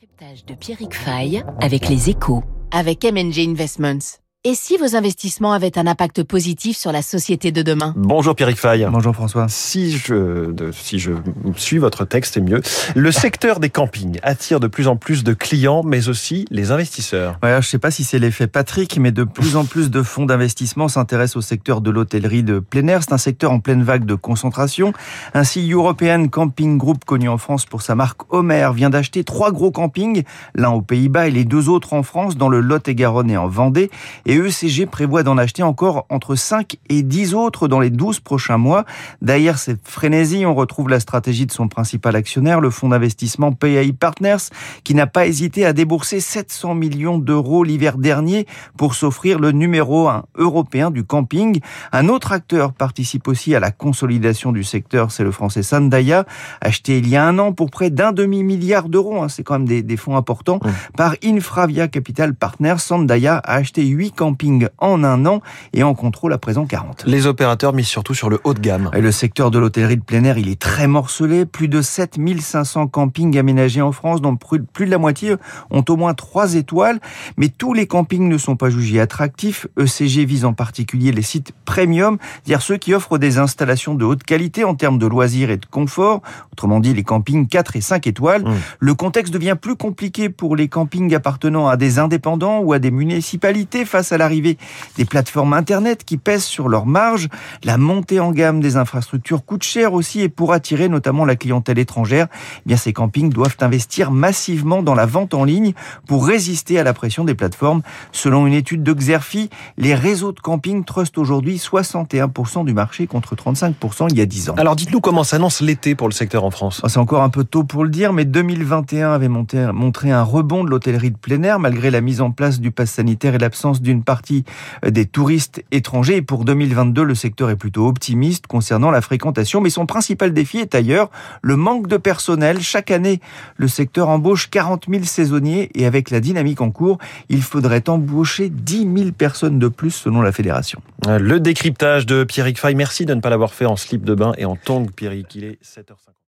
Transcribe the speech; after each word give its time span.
décryptage 0.00 0.44
de 0.44 0.54
Pierrick 0.54 0.94
Fay 0.94 1.42
avec 1.60 1.88
les 1.88 2.08
échos. 2.08 2.44
Avec 2.70 3.02
MNG 3.04 3.48
Investments. 3.48 4.18
Et 4.44 4.54
si 4.54 4.76
vos 4.76 4.94
investissements 4.94 5.52
avaient 5.52 5.76
un 5.80 5.88
impact 5.88 6.22
positif 6.22 6.76
sur 6.76 6.92
la 6.92 7.02
société 7.02 7.50
de 7.50 7.62
demain? 7.62 7.92
Bonjour 7.96 8.36
Pierrick 8.36 8.56
Fay. 8.56 8.86
Bonjour 8.88 9.12
François. 9.12 9.46
Si 9.48 9.98
je, 9.98 10.54
si 10.70 11.00
je 11.00 11.10
suis 11.56 11.78
votre 11.78 12.04
texte, 12.04 12.34
c'est 12.34 12.40
mieux. 12.40 12.62
Le 12.94 13.10
secteur 13.10 13.58
des 13.58 13.68
campings 13.68 14.20
attire 14.22 14.60
de 14.60 14.68
plus 14.68 14.86
en 14.86 14.94
plus 14.94 15.24
de 15.24 15.32
clients, 15.32 15.82
mais 15.82 16.08
aussi 16.08 16.44
les 16.52 16.70
investisseurs. 16.70 17.36
Ouais, 17.42 17.60
je 17.60 17.66
sais 17.66 17.80
pas 17.80 17.90
si 17.90 18.04
c'est 18.04 18.20
l'effet 18.20 18.46
Patrick, 18.46 18.96
mais 19.00 19.10
de 19.10 19.24
plus 19.24 19.56
en 19.56 19.64
plus 19.64 19.90
de 19.90 20.04
fonds 20.04 20.24
d'investissement 20.24 20.86
s'intéressent 20.86 21.38
au 21.38 21.40
secteur 21.40 21.80
de 21.80 21.90
l'hôtellerie 21.90 22.44
de 22.44 22.60
plein 22.60 22.86
air. 22.86 23.02
C'est 23.02 23.14
un 23.14 23.18
secteur 23.18 23.50
en 23.50 23.58
pleine 23.58 23.82
vague 23.82 24.04
de 24.04 24.14
concentration. 24.14 24.92
Ainsi, 25.34 25.68
European 25.68 26.28
Camping 26.28 26.78
Group, 26.78 27.04
connu 27.04 27.28
en 27.28 27.38
France 27.38 27.66
pour 27.66 27.82
sa 27.82 27.96
marque 27.96 28.32
Homer, 28.32 28.70
vient 28.72 28.90
d'acheter 28.90 29.24
trois 29.24 29.50
gros 29.50 29.72
campings, 29.72 30.22
l'un 30.54 30.70
aux 30.70 30.82
Pays-Bas 30.82 31.26
et 31.26 31.32
les 31.32 31.44
deux 31.44 31.68
autres 31.68 31.92
en 31.92 32.04
France, 32.04 32.36
dans 32.36 32.48
le 32.48 32.60
Lot-et-Garonne 32.60 33.32
et 33.32 33.36
en 33.36 33.48
Vendée. 33.48 33.90
Et 34.28 34.36
ECG 34.36 34.84
prévoit 34.84 35.22
d'en 35.22 35.38
acheter 35.38 35.62
encore 35.62 36.04
entre 36.10 36.34
5 36.34 36.76
et 36.90 37.02
10 37.02 37.32
autres 37.32 37.66
dans 37.66 37.80
les 37.80 37.88
12 37.88 38.20
prochains 38.20 38.58
mois. 38.58 38.84
Derrière 39.22 39.58
cette 39.58 39.88
frénésie, 39.88 40.44
on 40.44 40.54
retrouve 40.54 40.90
la 40.90 41.00
stratégie 41.00 41.46
de 41.46 41.50
son 41.50 41.66
principal 41.68 42.14
actionnaire, 42.14 42.60
le 42.60 42.68
fonds 42.68 42.90
d'investissement 42.90 43.52
PAI 43.52 43.92
Partners, 43.92 44.50
qui 44.84 44.94
n'a 44.94 45.06
pas 45.06 45.26
hésité 45.26 45.64
à 45.64 45.72
débourser 45.72 46.20
700 46.20 46.74
millions 46.74 47.16
d'euros 47.16 47.64
l'hiver 47.64 47.96
dernier 47.96 48.46
pour 48.76 48.94
s'offrir 48.94 49.38
le 49.38 49.50
numéro 49.50 50.08
1 50.08 50.26
européen 50.36 50.90
du 50.90 51.04
camping. 51.04 51.60
Un 51.92 52.08
autre 52.08 52.32
acteur 52.32 52.74
participe 52.74 53.28
aussi 53.28 53.54
à 53.54 53.60
la 53.60 53.70
consolidation 53.70 54.52
du 54.52 54.62
secteur, 54.62 55.10
c'est 55.10 55.24
le 55.24 55.32
français 55.32 55.62
Sandaya, 55.62 56.26
acheté 56.60 56.98
il 56.98 57.08
y 57.08 57.16
a 57.16 57.26
un 57.26 57.38
an 57.38 57.54
pour 57.54 57.70
près 57.70 57.88
d'un 57.88 58.12
demi-milliard 58.12 58.90
d'euros, 58.90 59.22
hein, 59.22 59.30
c'est 59.30 59.42
quand 59.42 59.54
même 59.54 59.68
des, 59.68 59.82
des 59.82 59.96
fonds 59.96 60.18
importants, 60.18 60.60
par 60.98 61.14
Infravia 61.24 61.88
Capital 61.88 62.34
Partners. 62.34 62.76
Sandaya 62.76 63.38
a 63.38 63.54
acheté 63.54 63.86
8 63.86 64.17
campings 64.18 64.66
en 64.78 65.04
un 65.04 65.24
an 65.26 65.40
et 65.72 65.84
en 65.84 65.94
contrôle 65.94 66.32
à 66.32 66.38
présent 66.38 66.66
40. 66.66 67.04
Les 67.06 67.26
opérateurs 67.26 67.72
misent 67.72 67.86
surtout 67.86 68.14
sur 68.14 68.28
le 68.28 68.40
haut 68.42 68.52
de 68.52 68.58
gamme. 68.58 68.90
Et 68.94 69.00
le 69.00 69.12
secteur 69.12 69.52
de 69.52 69.60
l'hôtellerie 69.60 69.96
de 69.96 70.02
plein 70.02 70.24
air, 70.24 70.38
il 70.38 70.48
est 70.48 70.60
très 70.60 70.88
morcelé. 70.88 71.46
Plus 71.46 71.68
de 71.68 71.80
7500 71.80 72.88
campings 72.88 73.38
aménagés 73.38 73.80
en 73.80 73.92
France, 73.92 74.20
dont 74.20 74.36
plus 74.36 74.86
de 74.86 74.90
la 74.90 74.98
moitié 74.98 75.36
ont 75.70 75.84
au 75.88 75.96
moins 75.96 76.14
3 76.14 76.56
étoiles. 76.56 76.98
Mais 77.36 77.48
tous 77.48 77.74
les 77.74 77.86
campings 77.86 78.28
ne 78.28 78.38
sont 78.38 78.56
pas 78.56 78.70
jugés 78.70 79.00
attractifs. 79.00 79.68
ECG 79.78 80.24
vise 80.24 80.44
en 80.44 80.52
particulier 80.52 81.12
les 81.12 81.22
sites 81.22 81.52
premium, 81.64 82.18
c'est-à-dire 82.42 82.62
ceux 82.62 82.76
qui 82.76 82.94
offrent 82.94 83.18
des 83.18 83.38
installations 83.38 83.94
de 83.94 84.04
haute 84.04 84.24
qualité 84.24 84.64
en 84.64 84.74
termes 84.74 84.98
de 84.98 85.06
loisirs 85.06 85.50
et 85.50 85.58
de 85.58 85.66
confort. 85.66 86.22
Autrement 86.52 86.80
dit, 86.80 86.92
les 86.92 87.04
campings 87.04 87.46
4 87.46 87.76
et 87.76 87.80
5 87.80 88.06
étoiles. 88.08 88.42
Mmh. 88.42 88.54
Le 88.80 88.94
contexte 88.94 89.32
devient 89.32 89.56
plus 89.60 89.76
compliqué 89.76 90.28
pour 90.28 90.56
les 90.56 90.66
campings 90.66 91.14
appartenant 91.14 91.68
à 91.68 91.76
des 91.76 92.00
indépendants 92.00 92.58
ou 92.58 92.72
à 92.72 92.80
des 92.80 92.90
municipalités 92.90 93.84
face 93.84 94.07
à 94.12 94.18
l'arrivée 94.18 94.58
des 94.96 95.04
plateformes 95.04 95.52
Internet 95.52 96.04
qui 96.04 96.16
pèsent 96.16 96.44
sur 96.44 96.68
leurs 96.68 96.86
marges. 96.86 97.28
La 97.64 97.78
montée 97.78 98.20
en 98.20 98.32
gamme 98.32 98.60
des 98.60 98.76
infrastructures 98.76 99.44
coûte 99.44 99.62
cher 99.62 99.92
aussi 99.92 100.20
et 100.20 100.28
pour 100.28 100.52
attirer 100.52 100.88
notamment 100.88 101.24
la 101.24 101.36
clientèle 101.36 101.78
étrangère, 101.78 102.26
eh 102.32 102.62
bien 102.66 102.76
ces 102.76 102.92
campings 102.92 103.30
doivent 103.30 103.56
investir 103.60 104.10
massivement 104.10 104.82
dans 104.82 104.94
la 104.94 105.06
vente 105.06 105.34
en 105.34 105.44
ligne 105.44 105.72
pour 106.06 106.26
résister 106.26 106.78
à 106.78 106.82
la 106.84 106.92
pression 106.94 107.24
des 107.24 107.34
plateformes. 107.34 107.82
Selon 108.12 108.46
une 108.46 108.54
étude 108.54 108.82
de 108.82 108.92
Xerfi, 108.92 109.50
les 109.76 109.94
réseaux 109.94 110.32
de 110.32 110.40
camping 110.40 110.84
trustent 110.84 111.18
aujourd'hui 111.18 111.56
61% 111.56 112.64
du 112.64 112.72
marché 112.74 113.06
contre 113.06 113.34
35% 113.34 114.08
il 114.10 114.18
y 114.18 114.20
a 114.20 114.26
10 114.26 114.50
ans. 114.50 114.54
Alors 114.56 114.76
dites-nous 114.76 115.00
comment 115.00 115.24
s'annonce 115.24 115.60
l'été 115.60 115.94
pour 115.94 116.08
le 116.08 116.14
secteur 116.14 116.44
en 116.44 116.50
France. 116.50 116.80
Oh, 116.84 116.88
C'est 116.88 116.98
encore 116.98 117.22
un 117.22 117.28
peu 117.30 117.44
tôt 117.44 117.64
pour 117.64 117.84
le 117.84 117.90
dire, 117.90 118.12
mais 118.12 118.24
2021 118.24 119.12
avait 119.12 119.28
monté- 119.28 119.70
montré 119.72 120.10
un 120.10 120.22
rebond 120.22 120.64
de 120.64 120.70
l'hôtellerie 120.70 121.10
de 121.10 121.16
plein 121.16 121.42
air 121.42 121.58
malgré 121.58 121.90
la 121.90 122.00
mise 122.00 122.20
en 122.20 122.30
place 122.30 122.60
du 122.60 122.70
pass 122.70 122.90
sanitaire 122.90 123.34
et 123.34 123.38
l'absence 123.38 123.80
d'une 123.82 123.97
partie 124.02 124.44
euh, 124.84 124.90
des 124.90 125.06
touristes 125.06 125.62
étrangers. 125.70 126.22
Pour 126.22 126.44
2022, 126.44 127.02
le 127.02 127.14
secteur 127.14 127.50
est 127.50 127.56
plutôt 127.56 127.86
optimiste 127.86 128.46
concernant 128.46 128.90
la 128.90 129.00
fréquentation, 129.00 129.60
mais 129.60 129.70
son 129.70 129.86
principal 129.86 130.32
défi 130.32 130.58
est 130.58 130.74
ailleurs, 130.74 131.10
le 131.42 131.56
manque 131.56 131.86
de 131.86 131.96
personnel. 131.96 132.60
Chaque 132.60 132.90
année, 132.90 133.20
le 133.56 133.68
secteur 133.68 134.08
embauche 134.08 134.50
40 134.50 134.86
000 134.88 135.04
saisonniers 135.04 135.70
et 135.74 135.86
avec 135.86 136.10
la 136.10 136.20
dynamique 136.20 136.60
en 136.60 136.70
cours, 136.70 136.98
il 137.28 137.42
faudrait 137.42 137.88
embaucher 137.88 138.48
10 138.48 138.88
000 138.96 139.12
personnes 139.12 139.58
de 139.58 139.68
plus 139.68 139.90
selon 139.90 140.22
la 140.22 140.32
fédération. 140.32 140.80
Le 141.06 141.40
décryptage 141.40 142.06
de 142.06 142.24
Pierrick 142.24 142.58
Fay. 142.58 142.74
Merci 142.74 143.06
de 143.06 143.14
ne 143.14 143.20
pas 143.20 143.30
l'avoir 143.30 143.54
fait 143.54 143.66
en 143.66 143.76
slip 143.76 144.04
de 144.04 144.14
bain 144.14 144.32
et 144.38 144.44
en 144.44 144.56
tongs, 144.56 144.90
Pierrick. 144.94 145.34
Il 145.34 145.44
est 145.44 145.58
7h50. 145.62 146.17